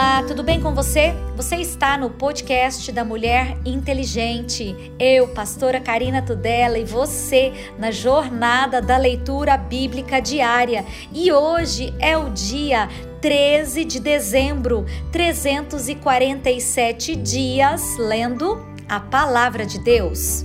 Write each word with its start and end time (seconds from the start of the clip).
Olá, 0.00 0.22
tudo 0.22 0.42
bem 0.42 0.62
com 0.62 0.74
você? 0.74 1.12
Você 1.36 1.56
está 1.56 1.98
no 1.98 2.08
podcast 2.08 2.90
da 2.90 3.04
Mulher 3.04 3.58
Inteligente. 3.66 4.74
Eu, 4.98 5.28
pastora 5.28 5.78
Karina 5.78 6.22
Tudela, 6.22 6.78
e 6.78 6.86
você 6.86 7.52
na 7.78 7.90
jornada 7.90 8.80
da 8.80 8.96
leitura 8.96 9.58
bíblica 9.58 10.18
diária. 10.18 10.86
E 11.12 11.30
hoje 11.30 11.92
é 11.98 12.16
o 12.16 12.30
dia 12.30 12.88
13 13.20 13.84
de 13.84 14.00
dezembro, 14.00 14.86
347 15.12 17.14
dias 17.16 17.98
lendo 17.98 18.58
a 18.88 19.00
palavra 19.00 19.66
de 19.66 19.78
Deus. 19.80 20.42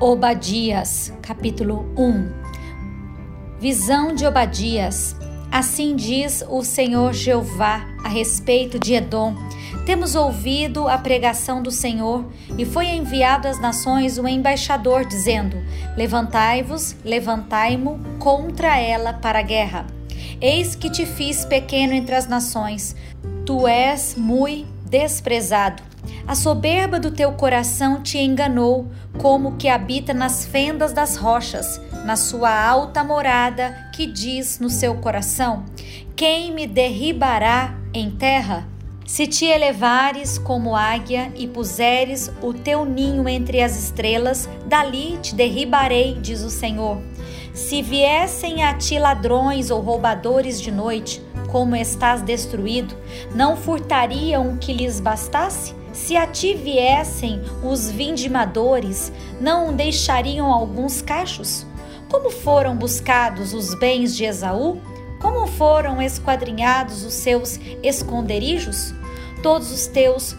Obadias, 0.00 1.12
capítulo 1.20 1.92
1. 1.94 3.60
Visão 3.60 4.14
de 4.14 4.24
Obadias. 4.24 5.14
Assim 5.52 5.94
diz 5.94 6.42
o 6.48 6.64
Senhor 6.64 7.12
Jeová 7.12 7.86
a 8.02 8.08
respeito 8.08 8.78
de 8.78 8.94
Edom. 8.94 9.34
Temos 9.84 10.14
ouvido 10.14 10.88
a 10.88 10.96
pregação 10.96 11.62
do 11.62 11.70
Senhor 11.70 12.24
e 12.56 12.64
foi 12.64 12.86
enviado 12.86 13.46
às 13.46 13.60
nações 13.60 14.16
um 14.16 14.26
embaixador 14.26 15.04
dizendo: 15.04 15.58
Levantai-vos, 15.94 16.96
levantai-mo 17.04 18.00
contra 18.18 18.80
ela 18.80 19.12
para 19.12 19.40
a 19.40 19.42
guerra. 19.42 19.86
Eis 20.40 20.74
que 20.74 20.88
te 20.88 21.04
fiz 21.04 21.44
pequeno 21.44 21.92
entre 21.92 22.14
as 22.14 22.26
nações, 22.26 22.96
tu 23.44 23.68
és 23.68 24.14
muito 24.16 24.72
desprezado. 24.88 25.91
A 26.26 26.34
soberba 26.34 27.00
do 27.00 27.10
teu 27.10 27.32
coração 27.32 28.00
te 28.00 28.18
enganou, 28.18 28.88
como 29.18 29.56
que 29.56 29.68
habita 29.68 30.14
nas 30.14 30.44
fendas 30.44 30.92
das 30.92 31.16
rochas, 31.16 31.80
na 32.04 32.16
sua 32.16 32.64
alta 32.64 33.02
morada, 33.02 33.90
que 33.94 34.06
diz 34.06 34.58
no 34.58 34.70
seu 34.70 34.94
coração: 34.96 35.64
Quem 36.14 36.52
me 36.52 36.66
derribará 36.66 37.74
em 37.92 38.10
terra? 38.10 38.68
Se 39.04 39.26
te 39.26 39.44
elevares 39.44 40.38
como 40.38 40.76
águia 40.76 41.32
e 41.36 41.46
puseres 41.46 42.30
o 42.40 42.54
teu 42.54 42.84
ninho 42.84 43.28
entre 43.28 43.60
as 43.60 43.76
estrelas, 43.76 44.48
dali 44.64 45.18
te 45.20 45.34
derribarei, 45.34 46.14
diz 46.20 46.42
o 46.42 46.50
Senhor. 46.50 47.02
Se 47.52 47.82
viessem 47.82 48.62
a 48.64 48.74
ti 48.74 48.98
ladrões 48.98 49.70
ou 49.70 49.80
roubadores 49.80 50.60
de 50.60 50.70
noite, 50.70 51.20
como 51.50 51.76
estás 51.76 52.22
destruído, 52.22 52.96
não 53.34 53.56
furtariam 53.56 54.52
o 54.52 54.56
que 54.56 54.72
lhes 54.72 55.00
bastasse? 55.00 55.81
Se 55.92 56.16
a 56.16 56.26
ti 56.26 56.54
viessem 56.54 57.42
os 57.62 57.90
vindimadores, 57.90 59.12
não 59.40 59.74
deixariam 59.74 60.50
alguns 60.50 61.02
cachos? 61.02 61.66
Como 62.10 62.30
foram 62.30 62.76
buscados 62.76 63.52
os 63.52 63.74
bens 63.74 64.16
de 64.16 64.24
Esaú? 64.24 64.80
Como 65.20 65.46
foram 65.46 66.00
esquadrinhados 66.00 67.04
os 67.04 67.14
seus 67.14 67.60
esconderijos? 67.82 68.94
Todos 69.42 69.70
os 69.70 69.86
teus 69.86 70.34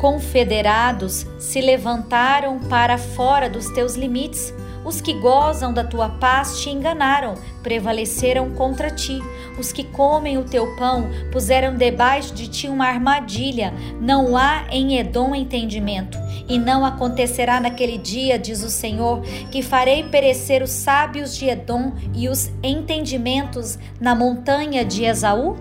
confederados 0.00 1.26
se 1.38 1.60
levantaram 1.60 2.58
para 2.58 2.96
fora 2.96 3.50
dos 3.50 3.68
teus 3.70 3.96
limites. 3.96 4.54
Os 4.84 5.00
que 5.00 5.12
gozam 5.14 5.72
da 5.72 5.84
tua 5.84 6.08
paz 6.08 6.60
te 6.60 6.70
enganaram, 6.70 7.34
prevaleceram 7.62 8.50
contra 8.50 8.90
ti. 8.90 9.20
Os 9.58 9.72
que 9.72 9.84
comem 9.84 10.38
o 10.38 10.44
teu 10.44 10.74
pão 10.76 11.08
puseram 11.30 11.76
debaixo 11.76 12.34
de 12.34 12.48
ti 12.48 12.68
uma 12.68 12.86
armadilha. 12.86 13.74
Não 14.00 14.36
há 14.36 14.64
em 14.70 14.98
Edom 14.98 15.34
entendimento. 15.34 16.18
E 16.48 16.58
não 16.58 16.84
acontecerá 16.84 17.60
naquele 17.60 17.98
dia, 17.98 18.38
diz 18.38 18.62
o 18.62 18.70
Senhor, 18.70 19.20
que 19.50 19.62
farei 19.62 20.04
perecer 20.04 20.62
os 20.62 20.70
sábios 20.70 21.36
de 21.36 21.48
Edom 21.48 21.92
e 22.14 22.28
os 22.28 22.50
entendimentos 22.62 23.78
na 24.00 24.14
montanha 24.14 24.84
de 24.84 25.04
Esaú? 25.04 25.56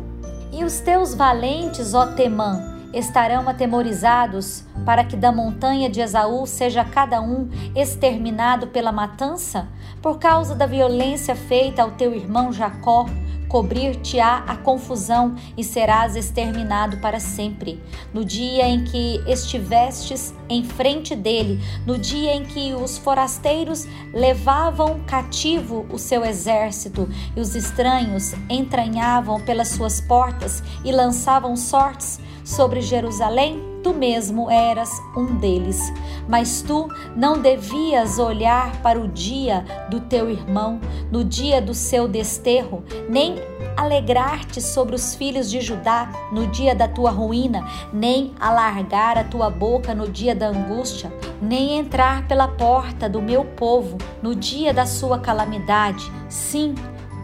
E 0.52 0.64
os 0.64 0.80
teus 0.80 1.14
valentes, 1.14 1.94
ó 1.94 2.08
Temã, 2.08 2.79
estarão 2.94 3.48
atemorizados 3.48 4.64
para 4.86 5.04
que 5.04 5.16
da 5.16 5.32
montanha 5.32 5.90
de 5.90 6.02
Esaú 6.02 6.46
seja 6.46 6.84
cada 6.84 7.22
um 7.22 7.50
exterminado 7.76 8.68
pela 8.68 8.92
matança? 8.92 9.68
Por 10.02 10.18
causa 10.18 10.56
da 10.56 10.66
violência 10.66 11.36
feita 11.36 11.84
ao 11.84 11.92
teu 11.92 12.14
irmão 12.14 12.52
Jacó, 12.52 13.06
cobrir-te-á 13.50 14.44
a 14.48 14.56
confusão 14.56 15.36
e 15.58 15.64
serás 15.64 16.16
exterminado 16.16 16.98
para 16.98 17.20
sempre. 17.20 17.82
No 18.14 18.24
dia 18.24 18.68
em 18.68 18.84
que 18.84 19.22
estivestes 19.28 20.34
em 20.48 20.64
frente 20.64 21.16
dele, 21.16 21.60
no 21.86 21.98
dia 21.98 22.34
em 22.34 22.46
que 22.46 22.74
os 22.76 22.98
forasteiros 22.98 23.88
levavam 24.14 25.00
cativo 25.06 25.86
o 25.92 25.98
seu 25.98 26.24
exército 26.24 27.10
e 27.36 27.42
os 27.42 27.56
estranhos 27.56 28.34
entranhavam 28.50 29.42
pelas 29.42 29.70
suas 29.70 30.00
portas 30.00 30.64
e 30.86 30.92
lançavam 30.92 31.56
sortes, 31.58 32.20
sobre 32.50 32.82
Jerusalém, 32.82 33.62
tu 33.84 33.94
mesmo 33.94 34.50
eras 34.50 34.90
um 35.16 35.36
deles. 35.36 35.80
Mas 36.28 36.64
tu 36.64 36.88
não 37.16 37.40
devias 37.40 38.18
olhar 38.18 38.82
para 38.82 39.00
o 39.00 39.08
dia 39.08 39.64
do 39.90 40.00
teu 40.00 40.30
irmão, 40.30 40.82
no 41.12 41.24
dia 41.24 41.62
do 41.62 41.76
seu 41.76 42.08
desterro, 42.08 42.84
nem 43.08 43.36
alegrar-te 43.78 44.62
sobre 44.62 44.96
os 44.96 45.14
filhos 45.14 45.50
de 45.50 45.62
Judá 45.62 46.10
no 46.32 46.48
dia 46.48 46.74
da 46.74 46.88
tua 46.88 47.12
ruína, 47.12 47.66
nem 47.94 48.34
alargar 48.40 49.18
a 49.18 49.24
tua 49.24 49.50
boca 49.50 49.94
no 49.94 50.10
dia 50.10 50.36
da 50.36 50.48
angústia, 50.48 51.14
nem 51.40 51.78
entrar 51.78 52.28
pela 52.28 52.48
porta 52.48 53.08
do 53.08 53.22
meu 53.22 53.46
povo 53.46 53.98
no 54.22 54.34
dia 54.34 54.74
da 54.74 54.86
sua 54.88 55.20
calamidade. 55.20 56.12
Sim, 56.28 56.74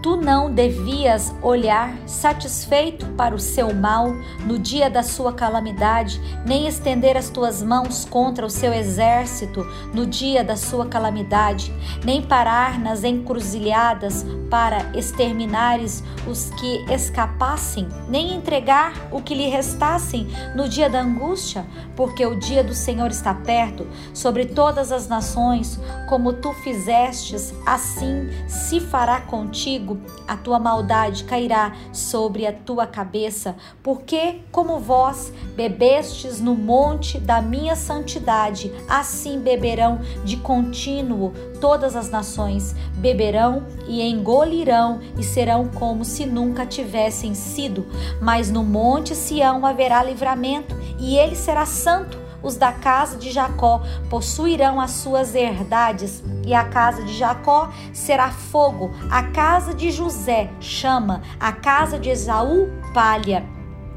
Tu 0.06 0.16
não 0.16 0.52
devias 0.52 1.34
olhar 1.42 1.98
satisfeito 2.06 3.08
para 3.18 3.34
o 3.34 3.40
seu 3.40 3.74
mal 3.74 4.14
no 4.46 4.60
dia 4.60 4.88
da 4.88 5.02
sua 5.02 5.34
calamidade, 5.34 6.22
nem 6.46 6.68
estender 6.68 7.18
as 7.18 7.32
tuas 7.32 7.64
mãos 7.64 8.06
contra 8.06 8.46
o 8.46 8.50
seu 8.50 8.72
exército 8.72 9.66
no 9.96 10.06
dia 10.06 10.44
da 10.44 10.56
sua 10.56 10.86
calamidade, 10.86 11.74
nem 12.04 12.22
parar 12.22 12.78
nas 12.80 13.04
encruzilhadas 13.04 14.24
para 14.48 14.96
exterminares 14.96 16.04
os 16.28 16.52
que 16.52 16.86
escapassem, 16.94 17.88
nem 18.08 18.36
entregar 18.36 19.10
o 19.12 19.24
que 19.24 19.34
lhe 19.34 19.48
restassem 19.48 20.28
no 20.56 20.70
dia 20.70 20.88
da 20.88 21.02
angústia, 21.02 21.66
porque 21.96 22.24
o 22.24 22.40
dia 22.40 22.64
do 22.64 22.76
Senhor 22.76 23.10
está 23.10 23.34
perto 23.34 23.88
sobre 24.14 24.46
todas 24.46 24.92
as 24.92 25.08
nações, 25.08 25.80
como 26.08 26.32
tu 26.32 26.54
fizestes, 26.54 27.56
assim 27.66 28.30
se 28.48 28.80
fará 28.80 29.20
contigo 29.22 29.95
a 30.28 30.36
tua 30.36 30.60
maldade 30.60 31.24
cairá 31.24 31.74
sobre 31.92 32.46
a 32.46 32.54
tua 32.54 32.88
cabeça, 32.88 33.56
porque, 33.84 34.42
como 34.52 34.80
vós 34.80 35.32
bebestes 35.56 36.40
no 36.40 36.56
monte 36.56 37.20
da 37.20 37.42
minha 37.42 37.76
santidade, 37.76 38.72
assim 38.88 39.40
beberão 39.40 40.00
de 40.24 40.38
contínuo 40.38 41.34
todas 41.60 41.96
as 41.96 42.10
nações, 42.10 42.76
beberão 42.96 43.64
e 43.88 44.02
engolirão 44.02 45.00
e 45.18 45.24
serão 45.24 45.68
como 45.68 46.06
se 46.06 46.26
nunca 46.26 46.66
tivessem 46.66 47.34
sido. 47.34 47.86
Mas 48.22 48.52
no 48.52 48.64
monte 48.64 49.16
Sião 49.16 49.66
haverá 49.66 50.04
livramento, 50.04 50.76
e 51.00 51.18
ele 51.18 51.36
será 51.36 51.66
santo 51.66 52.25
os 52.46 52.56
da 52.56 52.72
casa 52.72 53.18
de 53.18 53.32
Jacó 53.32 53.82
possuirão 54.10 54.80
as 54.80 54.92
suas 54.92 55.34
herdades, 55.34 56.24
e 56.46 56.54
a 56.54 56.64
casa 56.64 57.04
de 57.04 57.18
Jacó 57.18 57.70
será 57.92 58.30
fogo, 58.30 58.92
a 59.10 59.24
casa 59.24 59.74
de 59.74 59.90
José 59.92 60.52
chama, 60.60 61.24
a 61.40 61.52
casa 61.52 61.98
de 61.98 62.10
Esaú 62.10 62.70
palha 62.94 63.55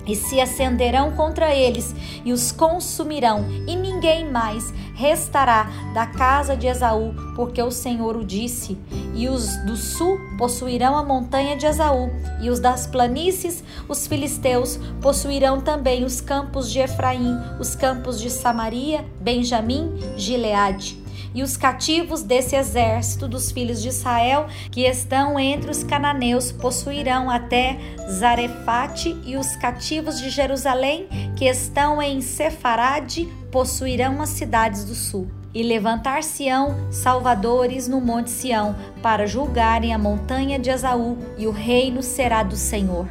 e 0.08 0.16
se 0.16 0.40
acenderão 0.40 1.12
contra 1.12 1.54
eles 1.54 1.94
e 2.24 2.32
os 2.32 2.50
consumirão, 2.50 3.44
e 3.66 3.76
ninguém 3.76 4.28
mais 4.28 4.72
restará 4.94 5.70
da 5.94 6.06
casa 6.06 6.56
de 6.56 6.66
Esaú, 6.66 7.14
porque 7.36 7.62
o 7.62 7.70
Senhor 7.70 8.16
o 8.16 8.24
disse. 8.24 8.76
E 9.14 9.28
os 9.28 9.56
do 9.58 9.76
sul 9.76 10.18
possuirão 10.36 10.96
a 10.96 11.04
montanha 11.04 11.56
de 11.56 11.66
Esaú, 11.66 12.10
e 12.40 12.50
os 12.50 12.58
das 12.58 12.86
planícies, 12.86 13.62
os 13.88 14.06
filisteus, 14.06 14.78
possuirão 15.00 15.60
também 15.60 16.04
os 16.04 16.20
campos 16.20 16.70
de 16.70 16.80
Efraim, 16.80 17.36
os 17.60 17.76
campos 17.76 18.20
de 18.20 18.30
Samaria, 18.30 19.04
Benjamim, 19.20 19.92
Gileade 20.16 20.97
e 21.34 21.42
os 21.42 21.56
cativos 21.56 22.22
desse 22.22 22.56
exército 22.56 23.28
dos 23.28 23.50
filhos 23.50 23.82
de 23.82 23.88
Israel 23.88 24.46
que 24.70 24.82
estão 24.82 25.38
entre 25.38 25.70
os 25.70 25.82
cananeus 25.82 26.52
possuirão 26.52 27.30
até 27.30 27.78
Zarefate 28.10 29.16
e 29.24 29.36
os 29.36 29.56
cativos 29.56 30.20
de 30.20 30.30
Jerusalém 30.30 31.08
que 31.36 31.44
estão 31.44 32.00
em 32.00 32.20
Sefarade 32.20 33.26
possuirão 33.50 34.20
as 34.20 34.30
cidades 34.30 34.84
do 34.84 34.94
sul. 34.94 35.28
E 35.54 35.62
levantar-se-ão 35.62 36.92
salvadores 36.92 37.88
no 37.88 38.00
monte 38.00 38.30
Sião 38.30 38.76
para 39.02 39.26
julgarem 39.26 39.94
a 39.94 39.98
montanha 39.98 40.58
de 40.58 40.68
Esaú, 40.70 41.16
e 41.38 41.46
o 41.46 41.50
reino 41.50 42.02
será 42.02 42.42
do 42.42 42.54
Senhor. 42.54 43.08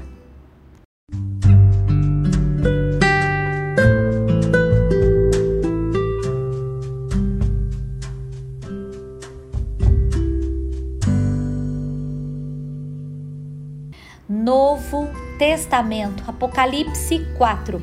Testamento, 15.57 16.23
Apocalipse 16.27 17.25
4. 17.35 17.81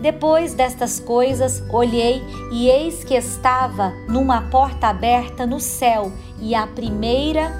Depois 0.00 0.54
destas 0.54 0.98
coisas, 0.98 1.62
olhei 1.70 2.20
e 2.50 2.68
eis 2.68 3.04
que 3.04 3.14
estava 3.14 3.90
numa 4.08 4.42
porta 4.50 4.88
aberta 4.88 5.46
no 5.46 5.60
céu, 5.60 6.12
e 6.40 6.52
a 6.52 6.66
primeira 6.66 7.52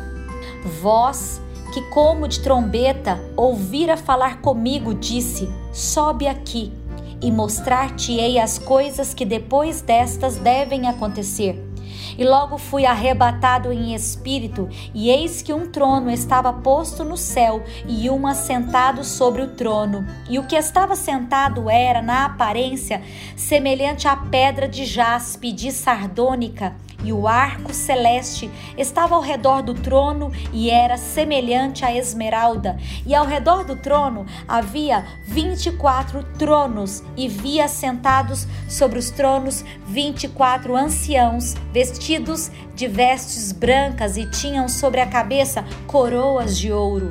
voz 0.81 1.41
que, 1.73 1.81
como 1.91 2.27
de 2.27 2.41
trombeta, 2.41 3.21
ouvira 3.37 3.97
falar 3.97 4.41
comigo, 4.41 4.95
disse: 4.95 5.49
Sobe 5.73 6.27
aqui 6.27 6.73
e 7.21 7.31
mostrar-te-ei 7.31 8.41
as 8.41 8.59
coisas 8.59 9.15
que 9.15 9.25
depois 9.25 9.81
destas 9.81 10.39
devem 10.39 10.89
acontecer. 10.89 11.72
E 12.17 12.25
logo 12.25 12.59
fui 12.59 12.85
arrebatado 12.85 13.73
em 13.73 13.95
espírito, 13.95 14.69
e 14.95 15.11
eis 15.11 15.43
que 15.43 15.53
um 15.53 15.71
trono 15.71 16.11
estava 16.11 16.53
posto 16.53 17.05
no 17.05 17.17
céu, 17.17 17.63
e 17.87 18.09
um 18.11 18.27
assentado 18.27 19.05
sobre 19.05 19.43
o 19.43 19.49
trono. 19.49 20.07
E 20.29 20.39
o 20.39 20.47
que 20.47 20.57
estava 20.57 20.95
sentado 20.95 21.69
era, 21.71 22.03
na 22.03 22.27
aparência, 22.27 23.03
semelhante 23.37 24.07
à 24.09 24.17
pedra 24.17 24.69
de 24.69 24.85
jaspe 24.85 25.53
de 25.53 25.73
sardônica, 25.73 26.75
e 27.05 27.13
o 27.13 27.27
arco 27.27 27.73
celeste 27.73 28.51
estava 28.77 29.15
ao 29.15 29.21
redor 29.21 29.63
do 29.63 29.75
trono 29.75 30.33
e 30.53 30.71
era 30.71 30.97
semelhante 30.97 31.85
à 31.85 31.95
esmeralda. 31.95 32.77
E 33.07 33.15
ao 33.15 33.27
redor 33.27 33.65
do 33.65 33.77
trono 33.77 34.27
havia 34.47 35.05
vinte 35.25 35.67
e 35.67 35.73
quatro 35.73 36.25
tronos, 36.39 37.03
e 37.17 37.29
via 37.29 37.69
sentados 37.69 38.47
sobre 38.69 38.99
os 38.99 39.11
tronos 39.11 39.65
vinte 39.87 40.25
e 40.25 40.29
quatro 40.29 40.77
anciãos, 40.77 41.55
vestidos 41.73 42.51
de 42.75 42.89
vestes 42.89 43.53
brancas, 43.53 44.17
e 44.17 44.27
tinham 44.27 44.69
sobre 44.69 45.01
a 45.01 45.07
cabeça 45.07 45.65
coroas 45.87 46.59
de 46.59 46.73
ouro 46.73 47.09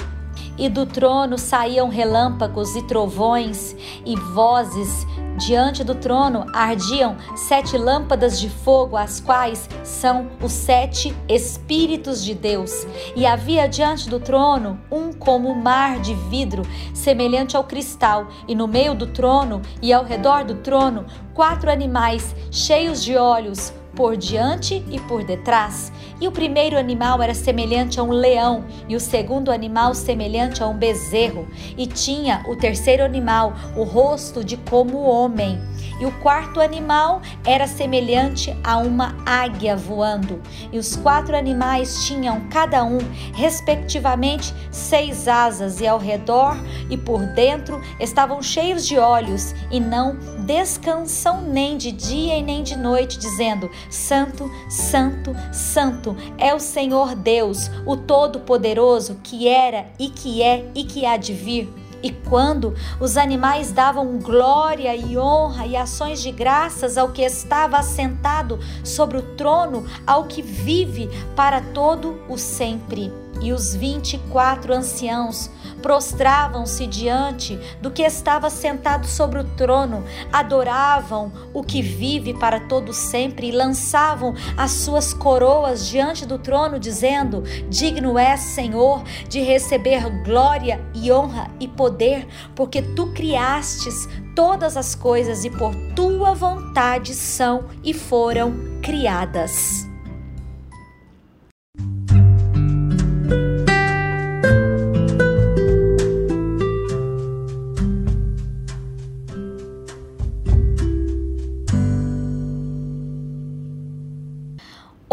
e 0.57 0.69
do 0.69 0.85
trono 0.85 1.37
saíam 1.37 1.89
relâmpagos 1.89 2.75
e 2.75 2.83
trovões 2.83 3.75
e 4.05 4.15
vozes. 4.15 5.07
Diante 5.41 5.83
do 5.83 5.95
trono 5.95 6.45
ardiam 6.53 7.17
sete 7.35 7.75
lâmpadas 7.75 8.39
de 8.39 8.47
fogo, 8.47 8.95
as 8.95 9.19
quais 9.19 9.67
são 9.83 10.29
os 10.39 10.51
sete 10.51 11.15
Espíritos 11.27 12.23
de 12.23 12.35
Deus. 12.35 12.85
E 13.15 13.25
havia 13.25 13.67
diante 13.67 14.07
do 14.07 14.19
trono 14.19 14.79
um 14.91 15.11
como 15.11 15.55
mar 15.55 15.99
de 15.99 16.13
vidro, 16.13 16.61
semelhante 16.93 17.57
ao 17.57 17.63
cristal, 17.63 18.27
e 18.47 18.53
no 18.53 18.67
meio 18.67 18.93
do 18.93 19.07
trono 19.07 19.63
e 19.81 19.91
ao 19.91 20.03
redor 20.03 20.43
do 20.43 20.55
trono, 20.55 21.07
quatro 21.33 21.71
animais 21.71 22.35
cheios 22.51 23.03
de 23.03 23.17
olhos 23.17 23.73
por 24.01 24.17
diante 24.17 24.83
e 24.89 24.99
por 24.99 25.23
detrás. 25.23 25.93
E 26.19 26.27
o 26.27 26.31
primeiro 26.31 26.75
animal 26.75 27.21
era 27.21 27.35
semelhante 27.35 27.99
a 27.99 28.03
um 28.03 28.09
leão, 28.09 28.65
e 28.89 28.95
o 28.95 28.99
segundo 28.99 29.51
animal 29.51 29.93
semelhante 29.93 30.63
a 30.63 30.67
um 30.67 30.75
bezerro, 30.75 31.47
e 31.77 31.85
tinha 31.85 32.43
o 32.47 32.55
terceiro 32.55 33.03
animal 33.03 33.53
o 33.77 33.83
rosto 33.83 34.43
de 34.43 34.57
como 34.57 35.03
homem. 35.03 35.61
E 36.01 36.05
o 36.05 36.11
quarto 36.13 36.59
animal 36.59 37.21
era 37.45 37.67
semelhante 37.67 38.57
a 38.63 38.79
uma 38.79 39.15
águia 39.23 39.77
voando. 39.77 40.41
E 40.71 40.79
os 40.79 40.95
quatro 40.95 41.37
animais 41.37 42.05
tinham 42.05 42.41
cada 42.49 42.83
um, 42.83 42.97
respectivamente, 43.35 44.51
seis 44.71 45.27
asas, 45.27 45.79
e 45.79 45.87
ao 45.87 45.99
redor 45.99 46.57
e 46.89 46.97
por 46.97 47.23
dentro 47.35 47.79
estavam 47.99 48.41
cheios 48.41 48.87
de 48.87 48.97
olhos, 48.97 49.53
e 49.69 49.79
não 49.79 50.17
descansam 50.39 51.43
nem 51.43 51.77
de 51.77 51.91
dia 51.91 52.35
e 52.35 52.41
nem 52.41 52.63
de 52.63 52.75
noite, 52.75 53.19
dizendo: 53.19 53.69
Santo, 53.87 54.49
Santo, 54.69 55.35
Santo 55.53 56.17
é 56.39 56.51
o 56.51 56.59
Senhor 56.59 57.13
Deus, 57.13 57.69
o 57.85 57.95
Todo-Poderoso, 57.95 59.19
que 59.23 59.47
era 59.47 59.85
e 59.99 60.09
que 60.09 60.41
é 60.41 60.65
e 60.73 60.83
que 60.83 61.05
há 61.05 61.15
de 61.15 61.33
vir. 61.33 61.80
E 62.03 62.11
quando 62.11 62.73
os 62.99 63.17
animais 63.17 63.71
davam 63.71 64.17
glória 64.19 64.95
e 64.95 65.17
honra 65.17 65.65
e 65.65 65.75
ações 65.75 66.21
de 66.21 66.31
graças 66.31 66.97
ao 66.97 67.09
que 67.09 67.21
estava 67.21 67.77
assentado 67.77 68.59
sobre 68.83 69.17
o 69.17 69.21
trono, 69.35 69.85
ao 70.05 70.25
que 70.25 70.41
vive 70.41 71.09
para 71.35 71.61
todo 71.61 72.19
o 72.27 72.37
sempre. 72.37 73.11
E 73.41 73.51
os 73.51 73.73
vinte 73.73 74.13
e 74.13 74.19
quatro 74.29 74.73
anciãos 74.73 75.49
prostravam-se 75.81 76.85
diante 76.85 77.59
do 77.81 77.89
que 77.91 78.03
estava 78.03 78.49
sentado 78.49 79.07
sobre 79.07 79.39
o 79.39 79.43
trono, 79.43 80.03
adoravam 80.31 81.31
o 81.53 81.63
que 81.63 81.81
vive 81.81 82.33
para 82.33 82.59
todo 82.59 82.93
sempre 82.93 83.47
e 83.47 83.51
lançavam 83.51 84.35
as 84.55 84.71
suas 84.71 85.13
coroas 85.13 85.87
diante 85.87 86.25
do 86.25 86.37
trono, 86.37 86.79
dizendo: 86.79 87.43
Digno 87.69 88.17
és, 88.17 88.39
Senhor, 88.39 89.03
de 89.27 89.41
receber 89.41 90.09
glória 90.23 90.79
e 90.93 91.11
honra 91.11 91.49
e 91.59 91.67
poder, 91.67 92.27
porque 92.55 92.81
tu 92.81 93.07
criastes 93.07 94.07
todas 94.35 94.77
as 94.77 94.95
coisas 94.95 95.43
e 95.43 95.49
por 95.49 95.75
tua 95.95 96.33
vontade 96.33 97.13
são 97.13 97.65
e 97.83 97.93
foram 97.93 98.53
criadas. 98.81 99.90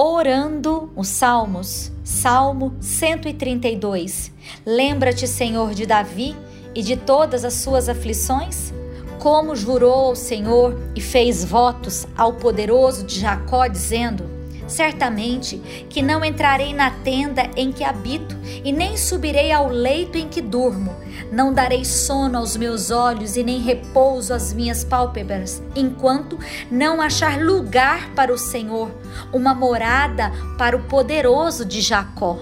Orando 0.01 0.93
os 0.95 1.09
Salmos, 1.09 1.91
Salmo 2.05 2.73
132. 2.81 4.31
Lembra-te, 4.65 5.27
Senhor, 5.27 5.75
de 5.75 5.87
Davi 5.87 6.37
e 6.73 6.85
de 6.85 6.97
todas 6.97 7.45
as 7.45 7.55
suas 7.55 7.89
aflições? 7.89 8.73
Como 9.19 9.57
jurou 9.57 10.07
ao 10.07 10.15
Senhor 10.15 10.79
e 10.95 11.01
fez 11.01 11.45
votos 11.45 12.07
ao 12.17 12.35
poderoso 12.35 13.05
de 13.05 13.19
Jacó, 13.19 13.67
dizendo: 13.67 14.38
Certamente 14.69 15.57
que 15.89 16.03
não 16.03 16.23
entrarei 16.23 16.75
na 16.75 16.91
tenda 16.91 17.51
em 17.57 17.73
que 17.73 17.83
habito, 17.83 18.37
e 18.63 18.71
nem 18.71 18.97
subirei 18.97 19.51
ao 19.51 19.69
leito 19.69 20.19
em 20.19 20.29
que 20.29 20.43
durmo. 20.43 20.95
Não 21.33 21.53
darei 21.53 21.85
sono 21.85 22.39
aos 22.39 22.57
meus 22.57 22.91
olhos 22.91 23.37
e 23.37 23.43
nem 23.43 23.61
repouso 23.61 24.35
às 24.35 24.53
minhas 24.53 24.85
pálpebras, 24.85 25.63
enquanto 25.75 26.39
não 26.71 27.01
achar 27.01 27.41
lugar 27.41 28.11
para 28.15 28.33
o 28.33 28.39
Senhor, 28.39 28.91
uma 29.33 29.55
morada 29.55 30.31
para 30.59 30.77
o 30.77 30.83
poderoso 30.85 31.65
de 31.65 31.81
Jacó. 31.81 32.39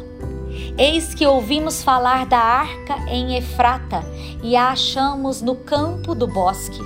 Eis 0.77 1.15
que 1.15 1.27
ouvimos 1.27 1.83
falar 1.83 2.27
da 2.27 2.39
arca 2.39 2.97
em 3.09 3.37
Efrata 3.37 4.05
e 4.43 4.57
a 4.57 4.71
achamos 4.71 5.41
no 5.41 5.55
campo 5.55 6.15
do 6.15 6.27
bosque. 6.27 6.79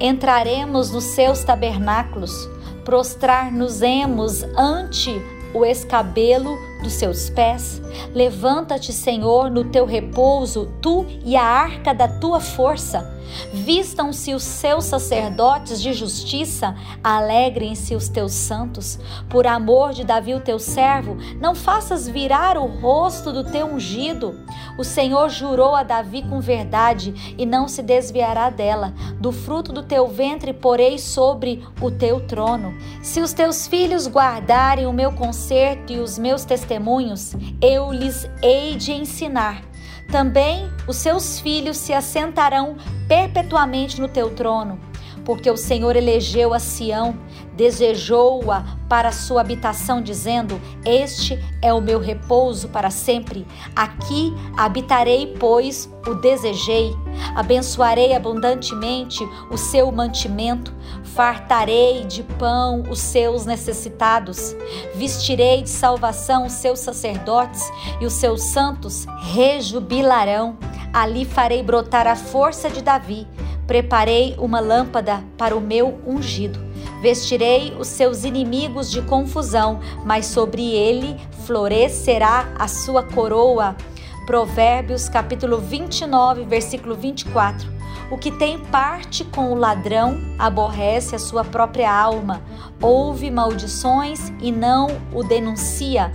Entraremos 0.00 0.90
nos 0.90 1.04
seus 1.04 1.44
tabernáculos 1.44 2.48
prostrar-nos-emos 2.88 4.44
ante 4.56 5.20
o 5.52 5.62
escabelo 5.62 6.58
dos 6.82 6.94
seus 6.94 7.28
pés. 7.28 7.82
Levanta-te, 8.14 8.94
Senhor, 8.94 9.50
no 9.50 9.64
teu 9.64 9.84
repouso, 9.84 10.72
tu 10.80 11.04
e 11.22 11.36
a 11.36 11.42
arca 11.42 11.92
da 11.92 12.08
tua 12.08 12.40
força. 12.40 13.17
Vistam-se 13.52 14.34
os 14.34 14.42
seus 14.42 14.84
sacerdotes 14.84 15.80
de 15.80 15.92
justiça, 15.92 16.74
alegrem-se 17.02 17.94
os 17.94 18.08
teus 18.08 18.32
santos. 18.32 18.98
Por 19.28 19.46
amor 19.46 19.92
de 19.92 20.04
Davi, 20.04 20.34
o 20.34 20.40
teu 20.40 20.58
servo, 20.58 21.16
não 21.40 21.54
faças 21.54 22.08
virar 22.08 22.56
o 22.56 22.66
rosto 22.66 23.32
do 23.32 23.44
teu 23.44 23.66
ungido. 23.66 24.38
O 24.78 24.84
Senhor 24.84 25.28
jurou 25.28 25.74
a 25.74 25.82
Davi 25.82 26.22
com 26.22 26.40
verdade 26.40 27.34
e 27.36 27.44
não 27.44 27.68
se 27.68 27.82
desviará 27.82 28.50
dela. 28.50 28.94
Do 29.20 29.32
fruto 29.32 29.72
do 29.72 29.82
teu 29.82 30.08
ventre 30.08 30.52
porei 30.52 30.98
sobre 30.98 31.64
o 31.80 31.90
teu 31.90 32.20
trono. 32.20 32.74
Se 33.02 33.20
os 33.20 33.32
teus 33.32 33.66
filhos 33.66 34.06
guardarem 34.06 34.86
o 34.86 34.92
meu 34.92 35.12
conserto 35.12 35.92
e 35.92 35.98
os 35.98 36.18
meus 36.18 36.44
testemunhos, 36.44 37.34
eu 37.60 37.92
lhes 37.92 38.28
hei 38.42 38.76
de 38.76 38.92
ensinar. 38.92 39.67
Também 40.10 40.70
os 40.86 40.96
seus 40.96 41.38
filhos 41.38 41.76
se 41.76 41.92
assentarão 41.92 42.76
perpetuamente 43.06 44.00
no 44.00 44.08
teu 44.08 44.34
trono, 44.34 44.80
porque 45.28 45.50
o 45.50 45.58
Senhor 45.58 45.94
elegeu 45.94 46.54
a 46.54 46.58
Sião, 46.58 47.14
desejou-a 47.52 48.64
para 48.88 49.12
sua 49.12 49.42
habitação, 49.42 50.00
dizendo: 50.00 50.58
Este 50.86 51.38
é 51.60 51.70
o 51.70 51.82
meu 51.82 52.00
repouso 52.00 52.70
para 52.70 52.88
sempre. 52.88 53.46
Aqui 53.76 54.34
habitarei, 54.56 55.36
pois 55.38 55.86
o 56.06 56.14
desejei. 56.14 56.96
Abençoarei 57.34 58.16
abundantemente 58.16 59.22
o 59.50 59.58
seu 59.58 59.92
mantimento, 59.92 60.72
fartarei 61.04 62.06
de 62.06 62.22
pão 62.22 62.84
os 62.88 62.98
seus 62.98 63.44
necessitados, 63.44 64.56
vestirei 64.94 65.60
de 65.60 65.68
salvação 65.68 66.46
os 66.46 66.54
seus 66.54 66.78
sacerdotes 66.78 67.70
e 68.00 68.06
os 68.06 68.14
seus 68.14 68.44
santos 68.44 69.04
rejubilarão. 69.34 70.56
Ali 70.90 71.26
farei 71.26 71.62
brotar 71.62 72.06
a 72.06 72.16
força 72.16 72.70
de 72.70 72.80
Davi. 72.80 73.26
Preparei 73.68 74.34
uma 74.38 74.60
lâmpada 74.60 75.22
para 75.36 75.54
o 75.54 75.60
meu 75.60 76.00
ungido. 76.06 76.58
Vestirei 77.02 77.76
os 77.78 77.86
seus 77.86 78.24
inimigos 78.24 78.90
de 78.90 79.02
confusão, 79.02 79.78
mas 80.06 80.24
sobre 80.24 80.72
ele 80.72 81.20
florescerá 81.44 82.50
a 82.58 82.66
sua 82.66 83.02
coroa. 83.02 83.76
Provérbios 84.24 85.06
capítulo 85.10 85.58
29, 85.58 86.44
versículo 86.44 86.94
24. 86.94 87.70
O 88.10 88.16
que 88.16 88.30
tem 88.30 88.58
parte 88.58 89.22
com 89.22 89.52
o 89.52 89.54
ladrão 89.54 90.18
aborrece 90.38 91.14
a 91.14 91.18
sua 91.18 91.44
própria 91.44 91.92
alma, 91.92 92.40
ouve 92.80 93.30
maldições 93.30 94.32
e 94.40 94.50
não 94.50 94.86
o 95.12 95.22
denuncia. 95.22 96.10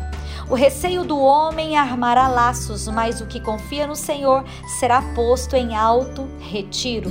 O 0.50 0.56
receio 0.56 1.04
do 1.04 1.18
homem 1.20 1.78
armará 1.78 2.28
laços, 2.28 2.88
mas 2.88 3.22
o 3.22 3.26
que 3.26 3.40
confia 3.40 3.88
no 3.88 3.96
Senhor 3.96 4.44
será 4.80 5.02
posto 5.16 5.56
em 5.56 5.76
alto 5.76 6.28
retiro. 6.40 7.10